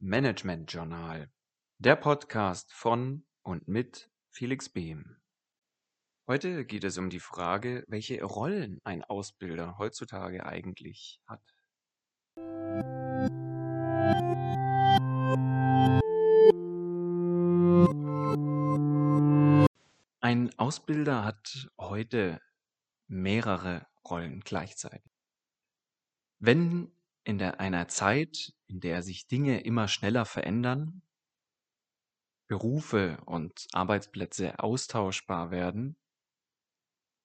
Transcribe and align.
Management 0.00 0.72
Journal, 0.72 1.28
der 1.78 1.96
Podcast 1.96 2.72
von 2.72 3.26
und 3.42 3.66
mit 3.66 4.08
Felix 4.30 4.68
Behm. 4.68 5.16
Heute 6.28 6.64
geht 6.64 6.84
es 6.84 6.98
um 6.98 7.10
die 7.10 7.18
Frage, 7.18 7.84
welche 7.88 8.22
Rollen 8.22 8.80
ein 8.84 9.02
Ausbilder 9.02 9.76
heutzutage 9.76 10.46
eigentlich 10.46 11.20
hat. 11.26 11.42
Ein 20.20 20.56
Ausbilder 20.58 21.24
hat 21.24 21.70
heute 21.76 22.40
mehrere 23.08 23.84
Rollen 24.08 24.42
gleichzeitig. 24.42 25.10
Wenn 26.38 26.92
in 27.24 27.38
der, 27.38 27.58
einer 27.58 27.88
Zeit, 27.88 28.52
in 28.68 28.80
der 28.80 29.02
sich 29.02 29.26
Dinge 29.26 29.60
immer 29.62 29.88
schneller 29.88 30.24
verändern, 30.24 31.02
Berufe 32.48 33.18
und 33.26 33.66
Arbeitsplätze 33.72 34.58
austauschbar 34.58 35.50
werden, 35.50 35.98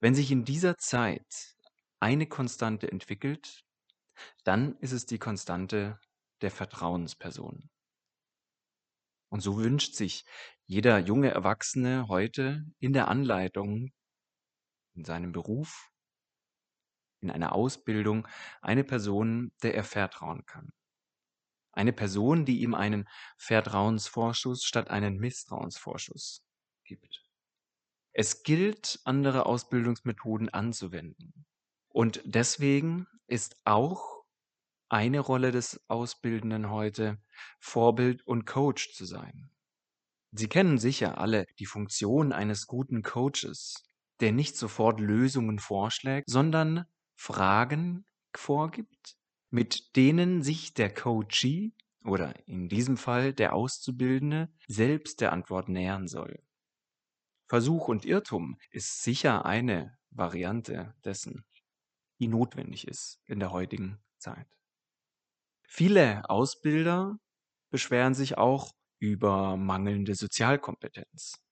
wenn 0.00 0.14
sich 0.14 0.30
in 0.30 0.44
dieser 0.44 0.76
Zeit 0.76 1.56
eine 2.00 2.26
Konstante 2.26 2.90
entwickelt, 2.90 3.64
dann 4.44 4.76
ist 4.78 4.92
es 4.92 5.06
die 5.06 5.18
Konstante 5.18 5.98
der 6.42 6.50
Vertrauensperson. 6.50 7.70
Und 9.30 9.40
so 9.40 9.56
wünscht 9.56 9.94
sich 9.94 10.24
jeder 10.66 10.98
junge 10.98 11.30
Erwachsene 11.30 12.08
heute 12.08 12.64
in 12.78 12.92
der 12.92 13.08
Anleitung, 13.08 13.92
in 14.94 15.04
seinem 15.04 15.32
Beruf, 15.32 15.90
in 17.20 17.30
einer 17.30 17.52
Ausbildung 17.52 18.28
eine 18.60 18.84
Person, 18.84 19.52
der 19.62 19.74
er 19.74 19.84
vertrauen 19.84 20.44
kann. 20.46 20.72
Eine 21.76 21.92
Person, 21.92 22.44
die 22.44 22.62
ihm 22.62 22.74
einen 22.74 23.06
Vertrauensvorschuss 23.36 24.64
statt 24.64 24.90
einen 24.90 25.18
Misstrauensvorschuss 25.18 26.42
gibt. 26.84 27.22
Es 28.12 28.42
gilt, 28.42 28.98
andere 29.04 29.44
Ausbildungsmethoden 29.44 30.48
anzuwenden. 30.48 31.46
Und 31.88 32.22
deswegen 32.24 33.06
ist 33.26 33.56
auch 33.64 34.24
eine 34.88 35.20
Rolle 35.20 35.50
des 35.50 35.84
Ausbildenden 35.88 36.70
heute, 36.70 37.18
Vorbild 37.60 38.26
und 38.26 38.46
Coach 38.46 38.94
zu 38.94 39.04
sein. 39.04 39.50
Sie 40.32 40.48
kennen 40.48 40.78
sicher 40.78 41.18
alle 41.18 41.46
die 41.58 41.66
Funktion 41.66 42.32
eines 42.32 42.66
guten 42.66 43.02
Coaches, 43.02 43.82
der 44.20 44.32
nicht 44.32 44.56
sofort 44.56 45.00
Lösungen 45.00 45.58
vorschlägt, 45.58 46.30
sondern 46.30 46.86
Fragen 47.16 48.06
vorgibt, 48.34 49.16
mit 49.56 49.96
denen 49.96 50.42
sich 50.42 50.74
der 50.74 50.92
Coachee 50.92 51.72
oder 52.04 52.46
in 52.46 52.68
diesem 52.68 52.98
Fall 52.98 53.32
der 53.32 53.54
Auszubildende 53.54 54.52
selbst 54.68 55.22
der 55.22 55.32
Antwort 55.32 55.70
nähern 55.70 56.08
soll. 56.08 56.44
Versuch 57.48 57.88
und 57.88 58.04
Irrtum 58.04 58.58
ist 58.70 59.02
sicher 59.02 59.46
eine 59.46 59.96
Variante 60.10 60.94
dessen, 61.06 61.46
die 62.18 62.28
notwendig 62.28 62.86
ist 62.86 63.22
in 63.24 63.40
der 63.40 63.50
heutigen 63.50 63.98
Zeit. 64.18 64.46
Viele 65.66 66.28
Ausbilder 66.28 67.18
beschweren 67.70 68.12
sich 68.12 68.36
auch 68.36 68.74
über 68.98 69.56
mangelnde 69.56 70.16
Sozialkompetenz. 70.16 71.42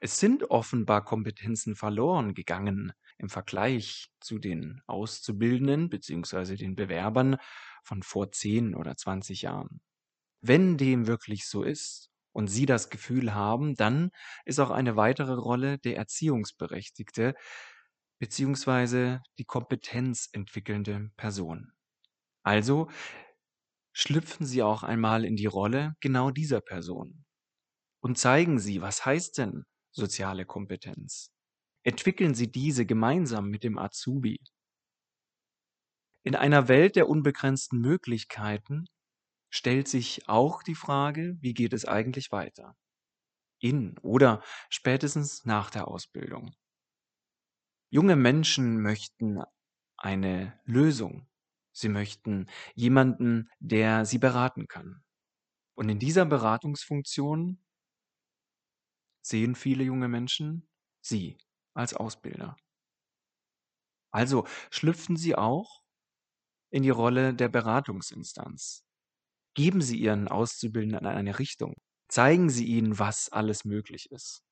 Es 0.00 0.18
sind 0.18 0.50
offenbar 0.50 1.04
Kompetenzen 1.04 1.76
verloren 1.76 2.34
gegangen 2.34 2.92
im 3.18 3.28
Vergleich 3.28 4.08
zu 4.20 4.38
den 4.38 4.80
Auszubildenden 4.86 5.88
bzw. 5.88 6.56
den 6.56 6.76
Bewerbern 6.76 7.36
von 7.82 8.02
vor 8.02 8.32
10 8.32 8.74
oder 8.74 8.96
20 8.96 9.42
Jahren. 9.42 9.80
Wenn 10.40 10.76
dem 10.76 11.06
wirklich 11.06 11.46
so 11.46 11.62
ist 11.62 12.10
und 12.32 12.48
Sie 12.48 12.66
das 12.66 12.90
Gefühl 12.90 13.34
haben, 13.34 13.74
dann 13.74 14.10
ist 14.44 14.60
auch 14.60 14.70
eine 14.70 14.96
weitere 14.96 15.34
Rolle 15.34 15.78
der 15.78 15.96
Erziehungsberechtigte 15.96 17.34
bzw. 18.20 19.18
die 19.38 19.44
Kompetenz 19.44 20.28
entwickelnde 20.32 21.10
Person. 21.16 21.72
Also 22.44 22.88
schlüpfen 23.92 24.46
Sie 24.46 24.62
auch 24.62 24.82
einmal 24.82 25.24
in 25.24 25.36
die 25.36 25.46
Rolle 25.46 25.94
genau 26.00 26.30
dieser 26.30 26.60
Person 26.60 27.24
und 28.00 28.18
zeigen 28.18 28.58
Sie, 28.60 28.80
was 28.80 29.04
heißt 29.04 29.38
denn 29.38 29.64
soziale 29.90 30.46
Kompetenz? 30.46 31.32
Entwickeln 31.84 32.34
Sie 32.34 32.50
diese 32.50 32.86
gemeinsam 32.86 33.48
mit 33.48 33.64
dem 33.64 33.78
Azubi. 33.78 34.38
In 36.24 36.34
einer 36.34 36.68
Welt 36.68 36.96
der 36.96 37.08
unbegrenzten 37.08 37.80
Möglichkeiten 37.80 38.86
stellt 39.50 39.88
sich 39.88 40.28
auch 40.28 40.62
die 40.62 40.74
Frage, 40.74 41.38
wie 41.40 41.54
geht 41.54 41.72
es 41.72 41.84
eigentlich 41.84 42.32
weiter? 42.32 42.76
In 43.60 43.96
oder 43.98 44.42
spätestens 44.68 45.44
nach 45.44 45.70
der 45.70 45.88
Ausbildung. 45.88 46.54
Junge 47.90 48.16
Menschen 48.16 48.82
möchten 48.82 49.42
eine 49.96 50.60
Lösung. 50.64 51.26
Sie 51.72 51.88
möchten 51.88 52.46
jemanden, 52.74 53.48
der 53.60 54.04
sie 54.04 54.18
beraten 54.18 54.68
kann. 54.68 55.02
Und 55.74 55.88
in 55.88 55.98
dieser 55.98 56.26
Beratungsfunktion 56.26 57.64
sehen 59.22 59.54
viele 59.54 59.84
junge 59.84 60.08
Menschen 60.08 60.68
Sie 61.00 61.38
als 61.78 61.94
Ausbilder. 61.94 62.56
Also 64.10 64.46
schlüpfen 64.70 65.16
Sie 65.16 65.36
auch 65.36 65.82
in 66.70 66.82
die 66.82 66.90
Rolle 66.90 67.34
der 67.34 67.48
Beratungsinstanz. 67.48 68.84
Geben 69.54 69.80
Sie 69.80 69.98
Ihren 69.98 70.28
Auszubildenden 70.28 71.06
eine 71.06 71.38
Richtung. 71.38 71.74
Zeigen 72.08 72.50
Sie 72.50 72.66
ihnen, 72.66 72.98
was 72.98 73.28
alles 73.30 73.64
möglich 73.64 74.10
ist. 74.10 74.42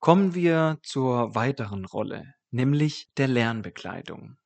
Kommen 0.00 0.34
wir 0.34 0.78
zur 0.82 1.34
weiteren 1.34 1.84
Rolle, 1.84 2.34
nämlich 2.50 3.12
der 3.16 3.28
Lernbegleitung. 3.28 4.36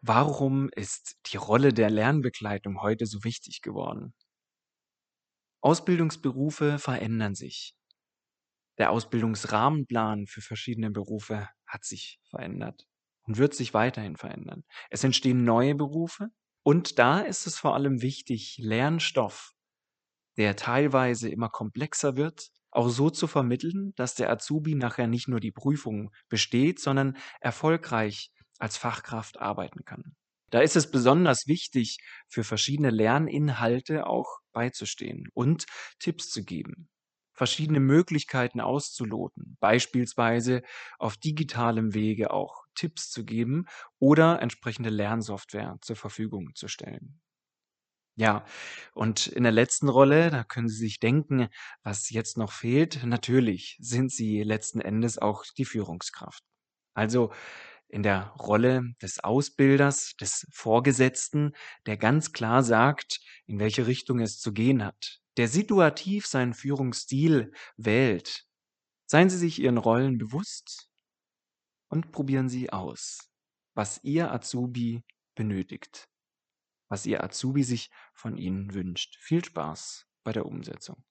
Warum 0.00 0.68
ist 0.70 1.16
die 1.26 1.36
Rolle 1.36 1.72
der 1.72 1.90
Lernbegleitung 1.90 2.82
heute 2.82 3.06
so 3.06 3.22
wichtig 3.24 3.62
geworden? 3.62 4.14
Ausbildungsberufe 5.60 6.78
verändern 6.78 7.34
sich. 7.34 7.74
Der 8.78 8.90
Ausbildungsrahmenplan 8.90 10.26
für 10.26 10.42
verschiedene 10.42 10.90
Berufe 10.90 11.48
hat 11.66 11.84
sich 11.84 12.20
verändert 12.28 12.86
und 13.22 13.38
wird 13.38 13.54
sich 13.54 13.74
weiterhin 13.74 14.16
verändern. 14.16 14.64
Es 14.90 15.02
entstehen 15.02 15.44
neue 15.44 15.74
Berufe 15.74 16.28
und 16.62 16.98
da 16.98 17.20
ist 17.20 17.46
es 17.46 17.58
vor 17.58 17.74
allem 17.74 18.02
wichtig, 18.02 18.58
Lernstoff, 18.58 19.52
der 20.36 20.56
teilweise 20.56 21.28
immer 21.28 21.48
komplexer 21.48 22.16
wird, 22.16 22.50
auch 22.70 22.88
so 22.88 23.08
zu 23.08 23.26
vermitteln, 23.26 23.94
dass 23.96 24.14
der 24.14 24.30
Azubi 24.30 24.74
nachher 24.74 25.06
nicht 25.06 25.28
nur 25.28 25.40
die 25.40 25.52
Prüfung 25.52 26.10
besteht, 26.28 26.78
sondern 26.78 27.16
erfolgreich 27.40 28.30
als 28.58 28.76
Fachkraft 28.76 29.40
arbeiten 29.40 29.84
kann. 29.84 30.14
Da 30.50 30.60
ist 30.60 30.76
es 30.76 30.90
besonders 30.90 31.46
wichtig, 31.46 31.98
für 32.28 32.44
verschiedene 32.44 32.90
Lerninhalte 32.90 34.06
auch 34.06 34.40
beizustehen 34.52 35.28
und 35.32 35.64
Tipps 35.98 36.30
zu 36.30 36.44
geben 36.44 36.88
verschiedene 37.36 37.80
Möglichkeiten 37.80 38.60
auszuloten, 38.60 39.56
beispielsweise 39.60 40.62
auf 40.98 41.16
digitalem 41.16 41.94
Wege 41.94 42.30
auch 42.32 42.64
Tipps 42.74 43.10
zu 43.10 43.24
geben 43.24 43.66
oder 43.98 44.40
entsprechende 44.42 44.90
Lernsoftware 44.90 45.78
zur 45.82 45.96
Verfügung 45.96 46.54
zu 46.54 46.68
stellen. 46.68 47.20
Ja, 48.18 48.46
und 48.94 49.26
in 49.26 49.42
der 49.42 49.52
letzten 49.52 49.88
Rolle, 49.90 50.30
da 50.30 50.42
können 50.42 50.68
Sie 50.68 50.76
sich 50.78 51.00
denken, 51.00 51.48
was 51.82 52.08
jetzt 52.10 52.38
noch 52.38 52.50
fehlt. 52.52 53.04
Natürlich 53.04 53.76
sind 53.80 54.10
Sie 54.10 54.42
letzten 54.42 54.80
Endes 54.80 55.18
auch 55.18 55.44
die 55.58 55.66
Führungskraft. 55.66 56.42
Also 56.94 57.32
in 57.88 58.02
der 58.04 58.28
Rolle 58.38 58.94
des 59.02 59.24
Ausbilders, 59.24 60.14
des 60.20 60.46
Vorgesetzten, 60.52 61.54
der 61.86 61.96
ganz 61.98 62.32
klar 62.32 62.62
sagt, 62.62 63.20
in 63.46 63.58
welche 63.60 63.86
Richtung 63.86 64.20
es 64.20 64.40
zu 64.40 64.52
gehen 64.52 64.84
hat, 64.84 65.20
der 65.36 65.48
situativ 65.48 66.26
seinen 66.26 66.54
Führungsstil 66.54 67.52
wählt. 67.76 68.46
Seien 69.06 69.30
Sie 69.30 69.38
sich 69.38 69.60
Ihren 69.60 69.78
Rollen 69.78 70.18
bewusst 70.18 70.88
und 71.88 72.10
probieren 72.12 72.48
Sie 72.48 72.70
aus, 72.70 73.30
was 73.74 74.02
Ihr 74.02 74.32
Azubi 74.32 75.04
benötigt, 75.34 76.08
was 76.88 77.06
Ihr 77.06 77.22
Azubi 77.22 77.62
sich 77.62 77.90
von 78.14 78.36
Ihnen 78.36 78.74
wünscht. 78.74 79.16
Viel 79.20 79.44
Spaß 79.44 80.06
bei 80.24 80.32
der 80.32 80.46
Umsetzung. 80.46 81.04